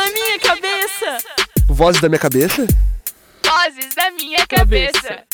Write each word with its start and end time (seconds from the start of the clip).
da 0.00 0.06
minha 0.06 0.38
cabeça. 0.38 1.18
Vozes 1.68 2.00
da 2.00 2.08
minha 2.08 2.18
cabeça? 2.18 2.66
Vozes 3.44 3.94
da 3.94 4.10
minha 4.12 4.46
cabeça. 4.46 5.24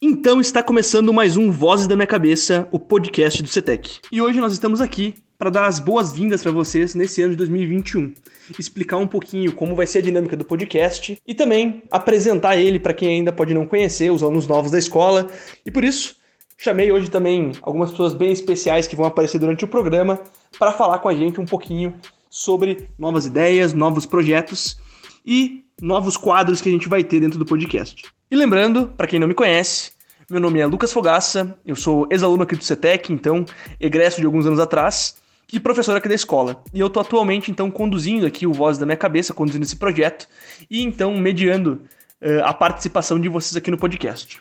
Então 0.00 0.40
está 0.40 0.62
começando 0.62 1.12
mais 1.12 1.36
um 1.36 1.50
Vozes 1.50 1.88
da 1.88 1.96
Minha 1.96 2.06
Cabeça, 2.06 2.68
o 2.70 2.78
podcast 2.78 3.42
do 3.42 3.48
CETEC. 3.48 3.98
E 4.12 4.22
hoje 4.22 4.38
nós 4.38 4.52
estamos 4.52 4.80
aqui 4.80 5.16
para 5.36 5.50
dar 5.50 5.66
as 5.66 5.80
boas-vindas 5.80 6.40
para 6.40 6.52
vocês 6.52 6.94
nesse 6.94 7.20
ano 7.20 7.32
de 7.32 7.38
2021. 7.38 8.14
Explicar 8.56 8.98
um 8.98 9.08
pouquinho 9.08 9.52
como 9.52 9.74
vai 9.74 9.88
ser 9.88 9.98
a 9.98 10.02
dinâmica 10.02 10.36
do 10.36 10.44
podcast 10.44 11.20
e 11.26 11.34
também 11.34 11.82
apresentar 11.90 12.56
ele 12.56 12.78
para 12.78 12.94
quem 12.94 13.08
ainda 13.08 13.32
pode 13.32 13.52
não 13.52 13.66
conhecer, 13.66 14.12
os 14.12 14.22
alunos 14.22 14.46
novos 14.46 14.70
da 14.70 14.78
escola. 14.78 15.26
E 15.66 15.70
por 15.72 15.82
isso, 15.82 16.14
chamei 16.56 16.92
hoje 16.92 17.10
também 17.10 17.50
algumas 17.60 17.90
pessoas 17.90 18.14
bem 18.14 18.30
especiais 18.30 18.86
que 18.86 18.94
vão 18.94 19.04
aparecer 19.06 19.40
durante 19.40 19.64
o 19.64 19.68
programa 19.68 20.20
para 20.56 20.70
falar 20.70 21.00
com 21.00 21.08
a 21.08 21.14
gente 21.14 21.40
um 21.40 21.44
pouquinho 21.44 21.92
sobre 22.32 22.88
novas 22.98 23.26
ideias, 23.26 23.74
novos 23.74 24.06
projetos 24.06 24.78
e 25.24 25.66
novos 25.78 26.16
quadros 26.16 26.62
que 26.62 26.68
a 26.70 26.72
gente 26.72 26.88
vai 26.88 27.04
ter 27.04 27.20
dentro 27.20 27.38
do 27.38 27.44
podcast. 27.44 28.06
E 28.30 28.34
lembrando, 28.34 28.86
para 28.96 29.06
quem 29.06 29.20
não 29.20 29.28
me 29.28 29.34
conhece, 29.34 29.92
meu 30.30 30.40
nome 30.40 30.58
é 30.58 30.64
Lucas 30.64 30.90
Fogaça, 30.90 31.54
eu 31.66 31.76
sou 31.76 32.08
ex-aluno 32.10 32.44
aqui 32.44 32.56
do 32.56 32.64
CETEC, 32.64 33.12
então 33.12 33.44
egresso 33.78 34.18
de 34.18 34.24
alguns 34.24 34.46
anos 34.46 34.58
atrás, 34.58 35.16
e 35.52 35.60
professor 35.60 35.94
aqui 35.94 36.08
da 36.08 36.14
escola. 36.14 36.64
E 36.72 36.80
eu 36.80 36.86
estou 36.86 37.02
atualmente, 37.02 37.50
então, 37.50 37.70
conduzindo 37.70 38.24
aqui 38.24 38.46
o 38.46 38.52
Voz 38.54 38.78
da 38.78 38.86
Minha 38.86 38.96
Cabeça, 38.96 39.34
conduzindo 39.34 39.64
esse 39.64 39.76
projeto, 39.76 40.26
e 40.70 40.82
então 40.82 41.14
mediando 41.18 41.82
uh, 42.22 42.44
a 42.44 42.54
participação 42.54 43.20
de 43.20 43.28
vocês 43.28 43.54
aqui 43.56 43.70
no 43.70 43.76
podcast. 43.76 44.40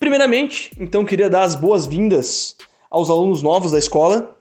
Primeiramente, 0.00 0.72
então, 0.76 1.04
queria 1.04 1.30
dar 1.30 1.44
as 1.44 1.54
boas-vindas 1.54 2.56
aos 2.90 3.08
alunos 3.08 3.42
novos 3.44 3.70
da 3.70 3.78
escola, 3.78 4.36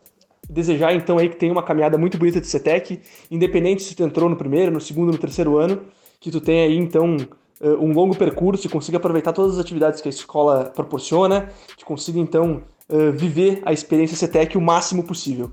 desejar 0.50 0.94
então 0.94 1.18
aí 1.18 1.30
que 1.30 1.36
tenha 1.36 1.52
uma 1.52 1.64
caminhada 1.64 1.98
muito 1.98 2.18
bonita 2.18 2.40
de 2.40 2.48
CETEC, 2.48 3.02
independente 3.30 3.84
se 3.84 3.96
tu 3.96 4.04
entrou 4.04 4.30
no 4.30 4.36
primeiro, 4.36 4.72
no 4.72 4.82
segundo, 4.82 5.12
no 5.12 5.18
terceiro 5.18 5.58
ano, 5.58 5.82
que 6.20 6.32
tu 6.32 6.40
tenha 6.40 6.66
aí 6.66 6.78
então 6.78 7.18
eh, 7.62 7.70
um 7.70 7.92
longo 7.94 8.16
percurso 8.16 8.66
e 8.66 8.70
consiga 8.70 8.98
aproveitar 8.98 9.34
todas 9.34 9.54
as 9.54 9.60
atividades 9.60 10.02
que 10.02 10.08
a 10.08 10.12
escola 10.12 10.72
proporciona, 10.76 11.50
que 11.76 11.84
consiga 11.84 12.20
então 12.20 12.64
eh, 12.90 13.12
viver 13.12 13.62
a 13.66 13.74
experiência 13.74 14.16
CETEC 14.16 14.58
o 14.58 14.62
máximo 14.62 15.04
possível. 15.04 15.52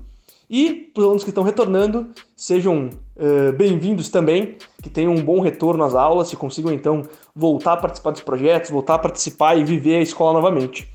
E 0.49 0.91
para 0.93 1.01
os 1.01 1.05
alunos 1.05 1.23
que 1.23 1.31
estão 1.31 1.43
retornando, 1.43 2.07
sejam 2.35 2.89
uh, 3.15 3.51
bem-vindos 3.53 4.09
também, 4.09 4.57
que 4.81 4.91
tenham 4.91 5.11
um 5.11 5.23
bom 5.23 5.39
retorno 5.39 5.83
às 5.83 5.95
aulas, 5.95 6.29
que 6.29 6.35
consigam 6.35 6.71
então 6.71 7.01
voltar 7.35 7.73
a 7.73 7.77
participar 7.77 8.11
dos 8.11 8.21
projetos, 8.21 8.69
voltar 8.69 8.95
a 8.95 8.99
participar 8.99 9.57
e 9.57 9.63
viver 9.63 9.95
a 9.95 10.01
escola 10.01 10.33
novamente. 10.33 10.87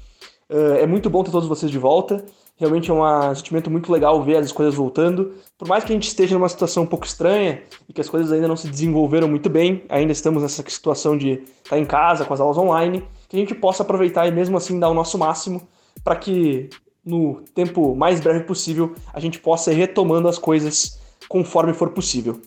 Uh, 0.49 0.77
é 0.81 0.87
muito 0.87 1.11
bom 1.11 1.25
ter 1.25 1.33
todos 1.33 1.49
vocês 1.49 1.71
de 1.71 1.79
volta 1.79 2.25
Realmente 2.61 2.91
é 2.91 2.95
um 2.95 3.35
sentimento 3.35 3.71
muito 3.71 3.91
legal 3.91 4.23
ver 4.23 4.37
as 4.37 4.53
coisas 4.53 4.75
voltando. 4.75 5.33
Por 5.57 5.67
mais 5.67 5.83
que 5.83 5.93
a 5.93 5.95
gente 5.95 6.07
esteja 6.07 6.35
numa 6.35 6.49
situação 6.49 6.83
um 6.83 6.87
pouco 6.87 7.07
estranha 7.07 7.63
e 7.89 7.93
que 7.95 8.03
as 8.03 8.09
coisas 8.11 8.31
ainda 8.31 8.47
não 8.47 8.55
se 8.55 8.69
desenvolveram 8.69 9.27
muito 9.27 9.49
bem, 9.49 9.83
ainda 9.89 10.13
estamos 10.13 10.43
nessa 10.43 10.63
situação 10.69 11.17
de 11.17 11.43
estar 11.65 11.79
em 11.79 11.87
casa 11.87 12.23
com 12.27 12.35
as 12.35 12.41
aulas 12.41 12.59
online, 12.59 13.03
que 13.31 13.37
a 13.37 13.41
gente 13.41 13.55
possa 13.55 13.83
aproveitar 13.83 14.27
e 14.27 14.31
mesmo 14.31 14.59
assim 14.59 14.79
dar 14.79 14.91
o 14.91 14.95
nosso 14.95 15.17
máximo 15.17 15.67
para 16.05 16.15
que 16.17 16.69
no 17.03 17.41
tempo 17.55 17.95
mais 17.97 18.21
breve 18.21 18.45
possível 18.45 18.95
a 19.11 19.19
gente 19.19 19.39
possa 19.39 19.73
ir 19.73 19.77
retomando 19.77 20.29
as 20.29 20.39
coisas 20.39 21.01
conforme 21.31 21.73
for 21.73 21.89
possível. 21.93 22.43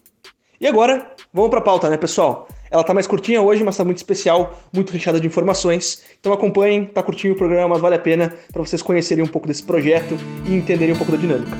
E 0.61 0.67
agora, 0.67 1.11
vamos 1.33 1.49
para 1.49 1.57
a 1.57 1.63
pauta, 1.63 1.89
né, 1.89 1.97
pessoal? 1.97 2.47
Ela 2.73 2.83
tá 2.83 2.91
mais 2.91 3.05
curtinha 3.05 3.39
hoje, 3.39 3.63
mas 3.63 3.77
tá 3.77 3.85
muito 3.85 3.97
especial, 3.97 4.59
muito 4.73 4.91
recheada 4.91 5.19
de 5.19 5.27
informações. 5.27 6.01
Então 6.19 6.33
acompanhem, 6.33 6.85
tá 6.85 7.03
curtinho 7.03 7.35
o 7.35 7.37
programa, 7.37 7.77
vale 7.77 7.93
a 7.93 7.99
pena 7.99 8.33
para 8.51 8.63
vocês 8.63 8.81
conhecerem 8.81 9.23
um 9.23 9.27
pouco 9.27 9.47
desse 9.47 9.61
projeto 9.61 10.17
e 10.43 10.55
entenderem 10.55 10.95
um 10.95 10.97
pouco 10.97 11.11
da 11.11 11.17
dinâmica. 11.19 11.55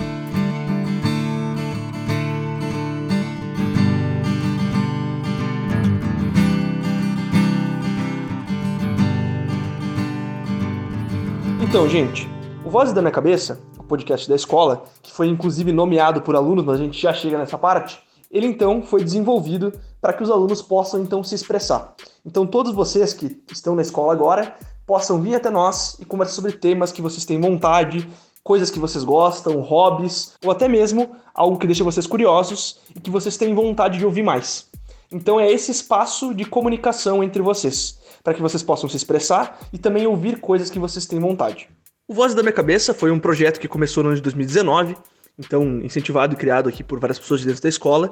Então, 11.61 11.87
gente, 11.87 12.27
o 12.65 12.71
Vozes 12.71 12.91
da 12.91 13.03
Minha 13.03 13.11
Cabeça, 13.11 13.59
o 13.77 13.83
podcast 13.83 14.27
da 14.27 14.35
escola, 14.35 14.85
que 15.03 15.11
foi 15.11 15.27
inclusive 15.27 15.71
nomeado 15.71 16.23
por 16.23 16.35
alunos, 16.35 16.65
mas 16.65 16.79
a 16.79 16.83
gente 16.83 16.99
já 16.99 17.13
chega 17.13 17.37
nessa 17.37 17.59
parte, 17.59 17.99
ele 18.31 18.47
então 18.47 18.81
foi 18.81 19.03
desenvolvido 19.03 19.71
para 20.03 20.11
que 20.11 20.21
os 20.21 20.29
alunos 20.29 20.61
possam 20.61 21.01
então 21.01 21.23
se 21.23 21.33
expressar. 21.33 21.95
Então 22.25 22.45
todos 22.45 22.73
vocês 22.73 23.13
que 23.13 23.41
estão 23.49 23.73
na 23.73 23.81
escola 23.81 24.11
agora 24.11 24.53
possam 24.85 25.21
vir 25.21 25.35
até 25.35 25.49
nós 25.49 25.97
e 25.97 26.03
conversar 26.03 26.33
sobre 26.33 26.51
temas 26.51 26.91
que 26.91 27.01
vocês 27.01 27.23
têm 27.23 27.39
vontade, 27.39 28.05
coisas 28.43 28.69
que 28.69 28.79
vocês 28.79 29.05
gostam, 29.05 29.61
hobbies, 29.61 30.33
ou 30.43 30.51
até 30.51 30.67
mesmo 30.67 31.15
algo 31.33 31.57
que 31.57 31.65
deixa 31.65 31.85
vocês 31.85 32.05
curiosos 32.05 32.81
e 32.93 32.99
que 32.99 33.09
vocês 33.09 33.37
têm 33.37 33.55
vontade 33.55 33.97
de 33.97 34.05
ouvir 34.05 34.23
mais. 34.23 34.69
Então 35.09 35.39
é 35.39 35.49
esse 35.49 35.71
espaço 35.71 36.33
de 36.33 36.43
comunicação 36.43 37.23
entre 37.23 37.41
vocês, 37.41 37.97
para 38.21 38.33
que 38.33 38.41
vocês 38.41 38.61
possam 38.61 38.89
se 38.89 38.97
expressar 38.97 39.57
e 39.71 39.77
também 39.77 40.05
ouvir 40.05 40.41
coisas 40.41 40.69
que 40.69 40.79
vocês 40.79 41.05
têm 41.05 41.21
vontade. 41.21 41.69
O 42.09 42.13
Voz 42.13 42.35
da 42.35 42.43
Minha 42.43 42.51
Cabeça 42.51 42.93
foi 42.93 43.09
um 43.09 43.19
projeto 43.19 43.57
que 43.57 43.69
começou 43.69 44.03
no 44.03 44.09
ano 44.09 44.17
de 44.17 44.21
2019 44.21 44.97
então 45.37 45.79
incentivado 45.81 46.33
e 46.33 46.37
criado 46.37 46.69
aqui 46.69 46.83
por 46.83 46.99
várias 46.99 47.19
pessoas 47.19 47.41
de 47.41 47.47
dentro 47.47 47.61
da 47.61 47.69
escola. 47.69 48.11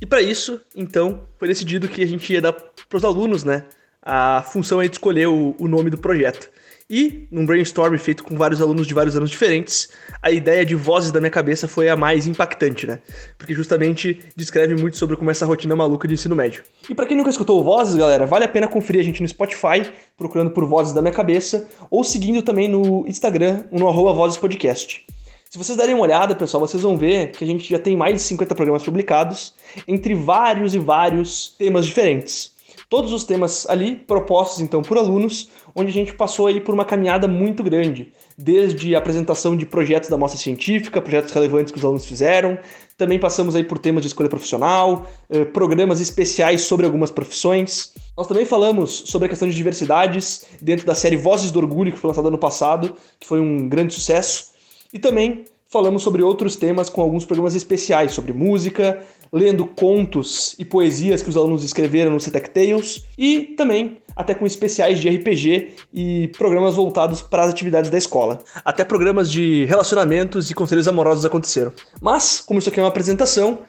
E 0.00 0.06
para 0.06 0.22
isso, 0.22 0.60
então, 0.74 1.22
foi 1.38 1.48
decidido 1.48 1.88
que 1.88 2.02
a 2.02 2.06
gente 2.06 2.32
ia 2.32 2.40
dar 2.40 2.52
para 2.52 2.96
os 2.96 3.04
alunos, 3.04 3.44
né, 3.44 3.64
a 4.02 4.42
função 4.42 4.80
aí 4.80 4.88
de 4.88 4.96
escolher 4.96 5.28
o, 5.28 5.54
o 5.58 5.68
nome 5.68 5.90
do 5.90 5.98
projeto. 5.98 6.50
E, 6.90 7.28
num 7.30 7.44
brainstorm 7.44 7.98
feito 7.98 8.24
com 8.24 8.34
vários 8.34 8.62
alunos 8.62 8.86
de 8.86 8.94
vários 8.94 9.14
anos 9.14 9.28
diferentes, 9.28 9.90
a 10.22 10.30
ideia 10.30 10.64
de 10.64 10.74
vozes 10.74 11.12
da 11.12 11.20
minha 11.20 11.30
cabeça 11.30 11.68
foi 11.68 11.90
a 11.90 11.94
mais 11.94 12.26
impactante, 12.26 12.86
né? 12.86 12.98
Porque 13.36 13.52
justamente 13.52 14.20
descreve 14.34 14.74
muito 14.74 14.96
sobre 14.96 15.14
como 15.14 15.30
essa 15.30 15.44
rotina 15.44 15.76
maluca 15.76 16.08
de 16.08 16.14
ensino 16.14 16.34
médio. 16.34 16.62
E 16.88 16.94
para 16.94 17.04
quem 17.04 17.14
nunca 17.14 17.28
escutou 17.28 17.62
Vozes, 17.62 17.94
galera, 17.94 18.24
vale 18.24 18.46
a 18.46 18.48
pena 18.48 18.66
conferir 18.66 19.02
a 19.02 19.04
gente 19.04 19.20
no 19.20 19.28
Spotify, 19.28 19.86
procurando 20.16 20.50
por 20.50 20.64
Vozes 20.64 20.94
da 20.94 21.02
minha 21.02 21.12
cabeça, 21.12 21.68
ou 21.90 22.02
seguindo 22.02 22.40
também 22.40 22.68
no 22.68 23.06
Instagram, 23.06 23.64
no 23.70 23.86
arroba 23.86 24.14
Podcast. 24.40 25.04
Se 25.50 25.56
vocês 25.56 25.78
derem 25.78 25.94
uma 25.94 26.04
olhada, 26.04 26.36
pessoal, 26.36 26.60
vocês 26.60 26.82
vão 26.82 26.98
ver 26.98 27.30
que 27.30 27.42
a 27.42 27.46
gente 27.46 27.70
já 27.70 27.78
tem 27.78 27.96
mais 27.96 28.14
de 28.14 28.20
50 28.20 28.54
programas 28.54 28.82
publicados 28.82 29.54
entre 29.86 30.14
vários 30.14 30.74
e 30.74 30.78
vários 30.78 31.54
temas 31.56 31.86
diferentes. 31.86 32.52
Todos 32.90 33.14
os 33.14 33.24
temas 33.24 33.66
ali 33.66 33.96
propostos 33.96 34.60
então 34.60 34.82
por 34.82 34.98
alunos, 34.98 35.48
onde 35.74 35.88
a 35.88 35.92
gente 35.92 36.12
passou 36.12 36.48
aí 36.48 36.60
por 36.60 36.74
uma 36.74 36.84
caminhada 36.84 37.26
muito 37.26 37.62
grande, 37.62 38.12
desde 38.36 38.94
a 38.94 38.98
apresentação 38.98 39.56
de 39.56 39.64
projetos 39.64 40.10
da 40.10 40.18
mostra 40.18 40.38
científica, 40.38 41.00
projetos 41.00 41.32
relevantes 41.32 41.72
que 41.72 41.78
os 41.78 41.84
alunos 41.84 42.04
fizeram, 42.04 42.58
também 42.98 43.18
passamos 43.18 43.56
aí 43.56 43.64
por 43.64 43.78
temas 43.78 44.02
de 44.02 44.08
escolha 44.08 44.28
profissional, 44.28 45.06
eh, 45.30 45.46
programas 45.46 45.98
especiais 45.98 46.60
sobre 46.60 46.84
algumas 46.84 47.10
profissões. 47.10 47.94
Nós 48.14 48.26
também 48.26 48.44
falamos 48.44 49.04
sobre 49.06 49.24
a 49.24 49.28
questão 49.30 49.48
de 49.48 49.54
diversidades 49.54 50.44
dentro 50.60 50.84
da 50.84 50.94
série 50.94 51.16
Vozes 51.16 51.50
do 51.50 51.58
Orgulho, 51.58 51.90
que 51.90 51.98
foi 51.98 52.08
lançada 52.08 52.28
ano 52.28 52.36
passado, 52.36 52.94
que 53.18 53.26
foi 53.26 53.40
um 53.40 53.66
grande 53.66 53.94
sucesso. 53.94 54.57
E 54.92 54.98
também 54.98 55.44
falamos 55.68 56.02
sobre 56.02 56.22
outros 56.22 56.56
temas 56.56 56.88
com 56.88 57.02
alguns 57.02 57.24
programas 57.24 57.54
especiais 57.54 58.12
sobre 58.12 58.32
música, 58.32 59.02
lendo 59.30 59.66
contos 59.66 60.56
e 60.58 60.64
poesias 60.64 61.22
que 61.22 61.28
os 61.28 61.36
alunos 61.36 61.62
escreveram 61.62 62.10
no 62.10 62.20
CETEC 62.20 62.50
Tales 62.50 63.04
e 63.16 63.40
também 63.56 63.98
até 64.16 64.34
com 64.34 64.46
especiais 64.46 64.98
de 64.98 65.08
RPG 65.08 65.74
e 65.92 66.28
programas 66.38 66.74
voltados 66.74 67.22
para 67.22 67.44
as 67.44 67.50
atividades 67.50 67.90
da 67.90 67.98
escola. 67.98 68.40
Até 68.64 68.84
programas 68.84 69.30
de 69.30 69.64
relacionamentos 69.66 70.50
e 70.50 70.54
conselhos 70.54 70.88
amorosos 70.88 71.24
aconteceram. 71.24 71.72
Mas, 72.00 72.40
como 72.40 72.58
isso 72.58 72.68
aqui 72.68 72.80
é 72.80 72.82
uma 72.82 72.88
apresentação, 72.88 73.60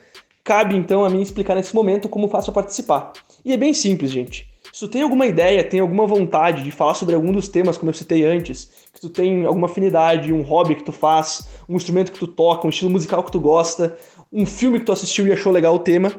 cabe 0.43 0.75
então 0.75 1.05
a 1.05 1.09
mim 1.09 1.21
explicar 1.21 1.53
nesse 1.53 1.75
momento 1.75 2.09
como 2.09 2.29
faço 2.29 2.49
a 2.49 2.53
participar. 2.53 3.11
E 3.45 3.53
é 3.53 3.57
bem 3.57 3.73
simples, 3.73 4.09
gente. 4.09 4.48
Se 4.71 4.81
tu 4.81 4.87
tem 4.87 5.01
alguma 5.01 5.25
ideia, 5.25 5.63
tem 5.63 5.79
alguma 5.79 6.05
vontade 6.05 6.63
de 6.63 6.71
falar 6.71 6.93
sobre 6.93 7.15
algum 7.15 7.31
dos 7.31 7.47
temas, 7.47 7.77
como 7.77 7.89
eu 7.89 7.93
citei 7.93 8.25
antes, 8.25 8.69
que 8.93 9.01
tu 9.01 9.09
tem 9.09 9.45
alguma 9.45 9.67
afinidade, 9.67 10.31
um 10.31 10.41
hobby 10.41 10.75
que 10.75 10.83
tu 10.83 10.91
faz, 10.91 11.47
um 11.67 11.75
instrumento 11.75 12.11
que 12.11 12.19
tu 12.19 12.27
toca, 12.27 12.67
um 12.67 12.69
estilo 12.69 12.89
musical 12.89 13.23
que 13.23 13.31
tu 13.31 13.39
gosta, 13.39 13.97
um 14.31 14.45
filme 14.45 14.79
que 14.79 14.85
tu 14.85 14.91
assistiu 14.91 15.27
e 15.27 15.31
achou 15.31 15.51
legal 15.51 15.75
o 15.75 15.79
tema, 15.79 16.13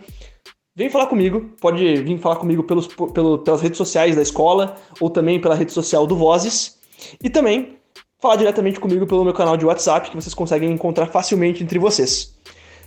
vem 0.75 0.91
falar 0.91 1.07
comigo. 1.07 1.53
Pode 1.61 2.03
vir 2.03 2.19
falar 2.19 2.37
comigo 2.37 2.65
pelos, 2.65 2.87
pelo, 2.87 3.39
pelas 3.39 3.61
redes 3.61 3.79
sociais 3.79 4.17
da 4.17 4.23
escola 4.23 4.77
ou 5.01 5.09
também 5.09 5.41
pela 5.41 5.55
rede 5.55 5.73
social 5.73 6.07
do 6.07 6.17
Vozes. 6.17 6.79
E 7.23 7.31
também 7.31 7.77
falar 8.21 8.37
diretamente 8.37 8.79
comigo 8.79 9.07
pelo 9.07 9.25
meu 9.25 9.33
canal 9.33 9.57
de 9.57 9.65
WhatsApp, 9.65 10.11
que 10.11 10.17
vocês 10.17 10.35
conseguem 10.35 10.71
encontrar 10.71 11.07
facilmente 11.07 11.63
entre 11.63 11.79
vocês. 11.79 12.35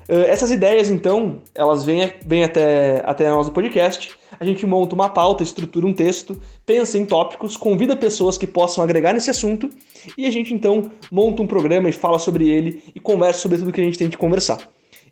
Uh, 0.07 0.25
essas 0.27 0.51
ideias, 0.51 0.89
então, 0.89 1.41
elas 1.55 1.83
vêm, 1.83 2.13
vêm 2.25 2.43
até, 2.43 3.01
até 3.05 3.29
nós 3.29 3.47
do 3.47 3.53
podcast 3.53 4.15
a 4.43 4.45
gente 4.45 4.65
monta 4.65 4.93
uma 4.93 5.09
pauta, 5.09 5.41
estrutura 5.41 5.87
um 5.87 5.93
texto, 5.93 6.39
pensa 6.65 6.97
em 6.97 7.05
tópicos, 7.05 7.55
convida 7.55 7.95
pessoas 7.95 8.37
que 8.37 8.45
possam 8.45 8.83
agregar 8.83 9.13
nesse 9.13 9.29
assunto 9.29 9.69
e 10.17 10.25
a 10.25 10.31
gente 10.31 10.53
então 10.53 10.91
monta 11.09 11.41
um 11.41 11.47
programa 11.47 11.89
e 11.89 11.93
fala 11.93 12.19
sobre 12.19 12.49
ele 12.49 12.83
e 12.93 12.99
conversa 12.99 13.39
sobre 13.39 13.57
tudo 13.57 13.71
que 13.71 13.79
a 13.79 13.83
gente 13.83 13.97
tem 13.97 14.09
de 14.09 14.17
conversar. 14.17 14.59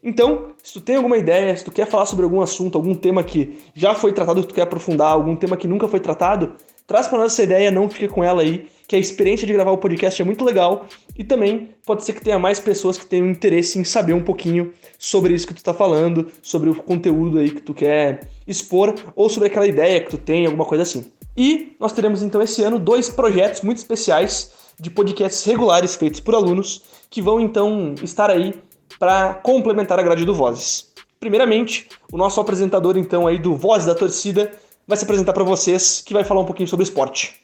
Então, 0.04 0.48
se 0.62 0.74
tu 0.74 0.82
tem 0.82 0.96
alguma 0.98 1.18
ideia, 1.18 1.56
se 1.56 1.64
tu 1.64 1.72
quer 1.72 1.88
falar 1.88 2.06
sobre 2.08 2.26
algum 2.26 2.42
assunto, 2.42 2.78
algum 2.78 2.94
tema 2.94 3.24
que 3.24 3.58
já 3.74 3.96
foi 3.96 4.12
tratado, 4.12 4.42
que 4.42 4.48
tu 4.48 4.54
quer 4.54 4.64
aprofundar, 4.64 5.14
algum 5.14 5.36
tema 5.36 5.56
que 5.56 5.68
nunca 5.68 5.88
foi 5.88 6.00
tratado, 6.00 6.56
traz 6.86 7.08
para 7.08 7.20
nós 7.20 7.34
essa 7.34 7.44
ideia, 7.44 7.72
não 7.72 7.90
fique 7.90 8.08
com 8.08 8.24
ela 8.24 8.42
aí, 8.42 8.68
que 8.92 8.96
a 8.98 9.00
experiência 9.00 9.48
de 9.48 9.54
gravar 9.54 9.72
o 9.72 9.78
podcast 9.78 10.22
é 10.22 10.26
muito 10.26 10.44
legal 10.44 10.86
e 11.18 11.24
também 11.24 11.70
pode 11.86 12.04
ser 12.04 12.12
que 12.12 12.22
tenha 12.22 12.38
mais 12.38 12.60
pessoas 12.60 12.98
que 12.98 13.06
tenham 13.06 13.26
interesse 13.30 13.80
em 13.80 13.86
saber 13.86 14.12
um 14.12 14.22
pouquinho 14.22 14.74
sobre 15.00 15.34
isso 15.34 15.48
que 15.48 15.54
tu 15.54 15.60
está 15.60 15.74
falando, 15.74 16.30
sobre 16.42 16.70
o 16.70 16.76
conteúdo 16.76 17.40
aí 17.40 17.52
que 17.52 17.62
tu 17.62 17.74
quer 17.74 18.28
expor 18.46 18.94
ou 19.16 19.30
sobre 19.30 19.48
aquela 19.48 19.66
ideia 19.66 20.02
que 20.02 20.10
tu 20.10 20.18
tem, 20.18 20.46
alguma 20.46 20.66
coisa 20.66 20.84
assim. 20.84 21.10
E 21.38 21.74
nós 21.80 21.94
teremos 21.94 22.22
então 22.22 22.42
esse 22.42 22.62
ano 22.64 22.78
dois 22.78 23.08
projetos 23.08 23.62
muito 23.62 23.78
especiais 23.78 24.52
de 24.78 24.90
podcasts 24.90 25.46
regulares 25.46 25.96
feitos 25.96 26.20
por 26.20 26.36
alunos 26.36 26.84
que 27.10 27.22
vão 27.22 27.40
então 27.40 27.96
estar 28.04 28.30
aí 28.30 28.54
para 29.00 29.36
complementar 29.36 30.00
a 30.00 30.04
grade 30.04 30.26
do 30.26 30.36
Vozes. 30.36 30.92
Primeiramente, 31.18 31.88
o 32.12 32.18
nosso 32.18 32.42
apresentador 32.42 32.98
então 32.98 33.26
aí 33.26 33.40
do 33.40 33.56
Voz 33.56 33.86
da 33.86 33.96
Torcida 33.96 34.52
vai 34.86 34.98
se 34.98 35.06
apresentar 35.06 35.32
para 35.32 35.46
vocês, 35.46 36.04
que 36.06 36.14
vai 36.14 36.26
falar 36.26 36.42
um 36.42 36.46
pouquinho 36.46 36.68
sobre 36.68 36.84
esporte. 36.84 37.41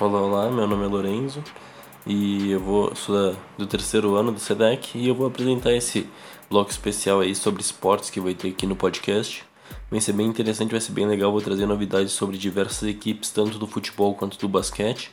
Olá, 0.00 0.50
meu 0.50 0.66
nome 0.66 0.86
é 0.86 0.88
Lorenzo 0.88 1.44
e 2.06 2.52
eu 2.52 2.58
vou 2.58 2.96
sou 2.96 3.14
da, 3.14 3.38
do 3.58 3.66
terceiro 3.66 4.14
ano 4.14 4.32
do 4.32 4.40
SEDEC 4.40 4.96
e 4.96 5.06
eu 5.06 5.14
vou 5.14 5.26
apresentar 5.26 5.74
esse 5.74 6.08
bloco 6.48 6.70
especial 6.70 7.20
aí 7.20 7.34
sobre 7.34 7.60
esportes 7.60 8.08
que 8.08 8.18
vai 8.18 8.32
ter 8.32 8.48
aqui 8.48 8.66
no 8.66 8.74
podcast. 8.74 9.44
Vai 9.90 10.00
ser 10.00 10.14
bem 10.14 10.26
interessante, 10.26 10.70
vai 10.70 10.80
ser 10.80 10.92
bem 10.92 11.06
legal, 11.06 11.30
vou 11.30 11.42
trazer 11.42 11.66
novidades 11.66 12.12
sobre 12.12 12.38
diversas 12.38 12.88
equipes, 12.88 13.28
tanto 13.28 13.58
do 13.58 13.66
futebol 13.66 14.14
quanto 14.14 14.38
do 14.38 14.48
basquete 14.48 15.10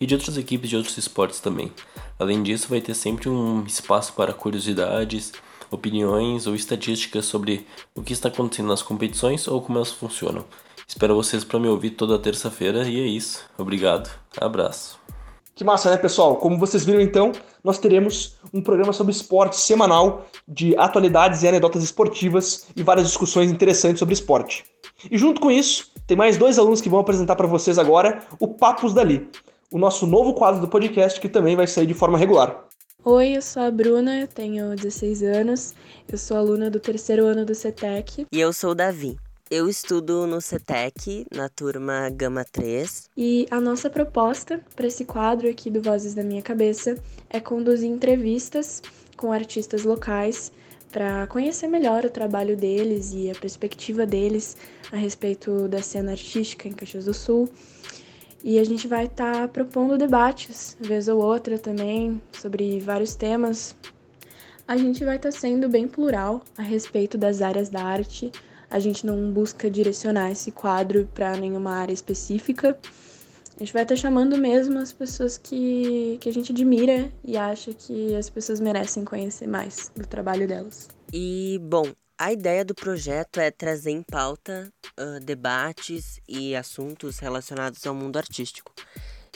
e 0.00 0.06
de 0.06 0.14
outras 0.14 0.38
equipes 0.38 0.70
de 0.70 0.76
outros 0.76 0.96
esportes 0.96 1.40
também. 1.40 1.72
Além 2.16 2.40
disso, 2.40 2.68
vai 2.68 2.80
ter 2.80 2.94
sempre 2.94 3.28
um 3.28 3.64
espaço 3.64 4.12
para 4.12 4.32
curiosidades, 4.32 5.32
opiniões 5.68 6.46
ou 6.46 6.54
estatísticas 6.54 7.24
sobre 7.24 7.66
o 7.92 8.04
que 8.04 8.12
está 8.12 8.28
acontecendo 8.28 8.68
nas 8.68 8.82
competições 8.82 9.48
ou 9.48 9.60
como 9.60 9.78
elas 9.78 9.90
funcionam. 9.90 10.44
Espero 10.88 11.14
vocês 11.14 11.44
para 11.44 11.60
me 11.60 11.68
ouvir 11.68 11.90
toda 11.90 12.18
terça-feira 12.18 12.88
e 12.88 12.98
é 12.98 13.06
isso. 13.06 13.44
Obrigado. 13.58 14.10
Abraço. 14.40 14.98
Que 15.54 15.62
massa, 15.62 15.90
né, 15.90 15.98
pessoal? 15.98 16.36
Como 16.36 16.56
vocês 16.56 16.82
viram 16.82 17.00
então, 17.00 17.30
nós 17.62 17.78
teremos 17.78 18.38
um 18.54 18.62
programa 18.62 18.92
sobre 18.92 19.12
esporte 19.12 19.56
semanal 19.56 20.26
de 20.46 20.74
atualidades 20.78 21.42
e 21.42 21.48
anedotas 21.48 21.82
esportivas 21.82 22.66
e 22.74 22.82
várias 22.82 23.06
discussões 23.06 23.50
interessantes 23.50 23.98
sobre 23.98 24.14
esporte. 24.14 24.64
E 25.10 25.18
junto 25.18 25.42
com 25.42 25.50
isso, 25.50 25.90
tem 26.06 26.16
mais 26.16 26.38
dois 26.38 26.58
alunos 26.58 26.80
que 26.80 26.88
vão 26.88 27.00
apresentar 27.00 27.36
para 27.36 27.46
vocês 27.46 27.78
agora 27.78 28.22
o 28.40 28.48
Papos 28.48 28.94
Dali, 28.94 29.28
o 29.70 29.78
nosso 29.78 30.06
novo 30.06 30.32
quadro 30.32 30.60
do 30.60 30.68
podcast 30.68 31.20
que 31.20 31.28
também 31.28 31.54
vai 31.54 31.66
sair 31.66 31.86
de 31.86 31.94
forma 31.94 32.16
regular. 32.16 32.64
Oi, 33.04 33.36
eu 33.36 33.42
sou 33.42 33.62
a 33.62 33.70
Bruna, 33.70 34.26
tenho 34.26 34.74
16 34.74 35.22
anos, 35.22 35.74
eu 36.10 36.16
sou 36.16 36.36
aluna 36.36 36.70
do 36.70 36.80
terceiro 36.80 37.26
ano 37.26 37.44
do 37.44 37.54
CETEC. 37.54 38.26
E 38.32 38.40
eu 38.40 38.52
sou 38.52 38.70
o 38.70 38.74
Davi. 38.74 39.18
Eu 39.50 39.66
estudo 39.66 40.26
no 40.26 40.42
CETEC, 40.42 41.26
na 41.34 41.48
turma 41.48 42.10
Gama 42.10 42.44
3. 42.44 43.08
E 43.16 43.46
a 43.50 43.58
nossa 43.58 43.88
proposta 43.88 44.60
para 44.76 44.86
esse 44.86 45.06
quadro 45.06 45.48
aqui 45.48 45.70
do 45.70 45.80
Vozes 45.80 46.12
da 46.12 46.22
Minha 46.22 46.42
Cabeça 46.42 46.96
é 47.30 47.40
conduzir 47.40 47.88
entrevistas 47.88 48.82
com 49.16 49.32
artistas 49.32 49.84
locais 49.84 50.52
para 50.92 51.26
conhecer 51.28 51.66
melhor 51.66 52.04
o 52.04 52.10
trabalho 52.10 52.56
deles 52.56 53.12
e 53.14 53.30
a 53.30 53.34
perspectiva 53.34 54.04
deles 54.04 54.54
a 54.92 54.96
respeito 54.96 55.66
da 55.66 55.82
cena 55.82 56.10
artística 56.10 56.68
em 56.68 56.72
Caxias 56.72 57.06
do 57.06 57.14
Sul 57.14 57.48
e 58.44 58.58
a 58.58 58.64
gente 58.64 58.86
vai 58.86 59.06
estar 59.06 59.32
tá 59.32 59.48
propondo 59.48 59.98
debates, 59.98 60.76
vez 60.78 61.08
ou 61.08 61.22
outra 61.22 61.58
também, 61.58 62.20
sobre 62.32 62.80
vários 62.80 63.14
temas. 63.14 63.74
A 64.66 64.76
gente 64.76 65.04
vai 65.04 65.16
estar 65.16 65.32
tá 65.32 65.38
sendo 65.38 65.68
bem 65.68 65.88
plural 65.88 66.42
a 66.56 66.62
respeito 66.62 67.16
das 67.16 67.40
áreas 67.40 67.68
da 67.68 67.82
arte. 67.82 68.30
A 68.70 68.78
gente 68.78 69.06
não 69.06 69.30
busca 69.32 69.70
direcionar 69.70 70.30
esse 70.30 70.50
quadro 70.50 71.08
para 71.14 71.36
nenhuma 71.36 71.72
área 71.72 71.92
específica. 71.92 72.78
A 73.56 73.58
gente 73.58 73.72
vai 73.72 73.82
estar 73.82 73.96
chamando 73.96 74.38
mesmo 74.38 74.78
as 74.78 74.92
pessoas 74.92 75.36
que, 75.36 76.18
que 76.20 76.28
a 76.28 76.32
gente 76.32 76.52
admira 76.52 77.10
e 77.24 77.36
acha 77.36 77.72
que 77.72 78.14
as 78.14 78.30
pessoas 78.30 78.60
merecem 78.60 79.04
conhecer 79.04 79.48
mais 79.48 79.90
do 79.96 80.06
trabalho 80.06 80.46
delas. 80.46 80.88
E, 81.12 81.58
bom, 81.62 81.92
a 82.16 82.32
ideia 82.32 82.64
do 82.64 82.74
projeto 82.74 83.40
é 83.40 83.50
trazer 83.50 83.90
em 83.90 84.02
pauta 84.02 84.72
uh, 84.98 85.20
debates 85.24 86.20
e 86.28 86.54
assuntos 86.54 87.18
relacionados 87.18 87.86
ao 87.86 87.94
mundo 87.94 88.16
artístico. 88.16 88.72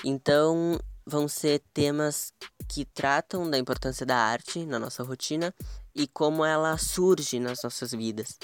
Então, 0.05 0.79
vão 1.07 1.27
ser 1.27 1.63
temas 1.73 2.33
que 2.69 2.85
tratam 2.85 3.49
da 3.49 3.59
importância 3.59 4.07
da 4.07 4.17
arte 4.17 4.65
na 4.65 4.79
nossa 4.79 5.03
rotina 5.03 5.55
e 5.95 6.07
como 6.07 6.45
ela 6.45 6.77
surge 6.79 7.39
nas 7.39 7.63
nossas 7.63 7.93
vidas. 7.93 8.39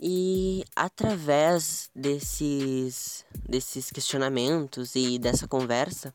E 0.00 0.64
através 0.74 1.88
desses, 1.94 3.24
desses 3.48 3.90
questionamentos 3.90 4.94
e 4.94 5.18
dessa 5.18 5.46
conversa, 5.46 6.12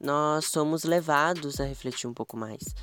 nós 0.00 0.46
somos 0.46 0.84
levados 0.84 1.60
a 1.60 1.64
refletir 1.64 2.06
um 2.06 2.14
pouco 2.14 2.36
mais 2.36 2.74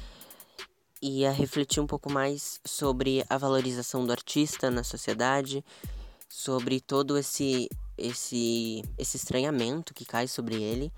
e 1.02 1.26
a 1.26 1.32
refletir 1.32 1.82
um 1.82 1.88
pouco 1.88 2.10
mais 2.10 2.62
sobre 2.64 3.26
a 3.30 3.38
valorização 3.38 4.06
do 4.06 4.12
artista 4.12 4.72
na 4.72 4.84
sociedade, 4.84 5.64
sobre 6.30 6.80
todo 6.80 7.18
esse 7.18 7.70
esse 7.98 8.84
esse 8.98 9.18
estranhamento 9.18 9.94
que 9.94 10.06
cai 10.06 10.28
sobre 10.28 10.62
ele 10.62 10.92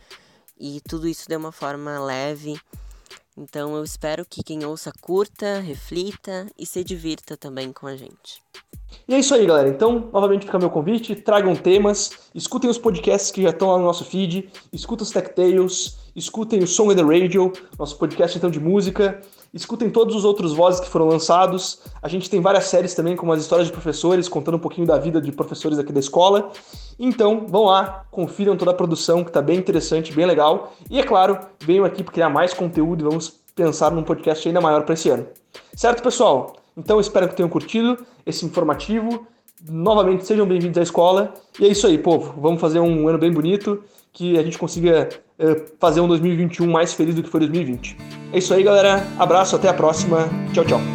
e 0.58 0.80
tudo 0.88 1.08
isso 1.08 1.28
de 1.28 1.36
uma 1.36 1.52
forma 1.52 2.00
leve. 2.00 2.60
Então 3.36 3.76
eu 3.76 3.84
espero 3.84 4.26
que 4.26 4.44
quem 4.44 4.64
ouça 4.64 4.92
curta, 5.02 5.60
reflita 5.60 6.48
e 6.58 6.66
se 6.66 6.84
divirta 6.84 7.36
também 7.36 7.74
com 7.74 7.86
a 7.86 7.98
gente. 7.98 8.42
E 9.08 9.14
é 9.14 9.20
isso 9.20 9.34
aí, 9.34 9.46
galera. 9.46 9.70
Então, 9.70 10.10
novamente 10.12 10.46
fica 10.46 10.60
meu 10.60 10.70
convite, 10.70 11.16
tragam 11.16 11.56
temas, 11.56 12.12
escutem 12.34 12.70
os 12.70 12.78
podcasts 12.78 13.32
que 13.32 13.42
já 13.42 13.50
estão 13.50 13.70
lá 13.70 13.78
no 13.78 13.86
nosso 13.86 14.06
feed, 14.06 14.50
escutem 14.74 15.04
os 15.04 15.12
Tech 15.12 15.34
Tales, 15.34 15.98
escutem 16.16 16.64
o 16.64 16.68
Song 16.68 16.92
in 16.92 16.96
the 16.96 17.04
Radio, 17.04 17.52
nosso 17.78 17.98
podcast 17.98 18.38
então 18.38 18.50
de 18.50 18.60
música, 18.60 19.22
Escutem 19.56 19.90
todos 19.90 20.14
os 20.14 20.26
outros 20.26 20.54
vozes 20.54 20.82
que 20.82 20.90
foram 20.90 21.08
lançados. 21.08 21.80
A 22.02 22.10
gente 22.10 22.30
tem 22.30 22.42
várias 22.42 22.66
séries 22.66 22.94
também, 22.94 23.16
como 23.16 23.32
as 23.32 23.40
histórias 23.40 23.68
de 23.68 23.72
professores, 23.72 24.28
contando 24.28 24.56
um 24.56 24.60
pouquinho 24.60 24.86
da 24.86 24.98
vida 24.98 25.22
de 25.22 25.32
professores 25.32 25.80
aqui 25.80 25.94
da 25.94 26.00
escola. 26.02 26.52
Então, 27.00 27.46
vão 27.48 27.64
lá, 27.64 28.06
confiram 28.12 28.58
toda 28.58 28.72
a 28.72 28.74
produção, 28.74 29.24
que 29.24 29.30
está 29.30 29.42
bem 29.42 29.58
interessante, 29.58 30.12
bem 30.12 30.26
legal. 30.26 30.74
E, 30.90 31.00
é 31.00 31.04
claro, 31.04 31.40
venham 31.62 31.86
aqui 31.86 32.04
para 32.04 32.14
criar 32.14 32.30
mais 32.30 32.54
conteúdo 32.54 33.06
e 33.06 33.08
vamos 33.08 33.30
pensar 33.56 33.92
num 33.92 34.04
podcast 34.04 34.46
ainda 34.46 34.60
maior 34.60 34.84
para 34.84 34.94
esse 34.94 35.10
ano. 35.10 35.26
Certo, 35.74 36.04
pessoal? 36.04 36.58
Então, 36.77 37.00
espero 37.00 37.27
que 37.30 37.36
tenham 37.36 37.50
curtido 37.50 37.98
esse 38.25 38.45
informativo. 38.45 39.25
Novamente, 39.68 40.25
sejam 40.25 40.45
bem-vindos 40.45 40.77
à 40.77 40.83
escola. 40.83 41.33
E 41.60 41.66
é 41.66 41.69
isso 41.69 41.88
aí, 41.88 41.98
povo. 41.98 42.33
Vamos 42.39 42.60
fazer 42.60 42.80
um 42.80 43.07
ano 43.07 43.18
bem 43.18 43.31
bonito, 43.31 43.81
que 44.12 44.38
a 44.38 44.44
gente 44.44 44.57
consiga 44.57 45.10
uh, 45.39 45.66
fazer 45.80 46.01
um 46.01 46.07
2021 46.07 46.69
mais 46.69 46.94
feliz 46.94 47.16
do 47.16 47.24
que 47.24 47.30
foi 47.30 47.39
2020. 47.42 47.98
É 48.33 48.38
isso 48.38 48.54
aí, 48.54 48.63
galera. 48.63 49.06
Abraço, 49.18 49.56
até 49.56 49.69
a 49.69 49.74
próxima. 49.74 50.30
Tchau, 50.54 50.66
tchau. 50.66 50.95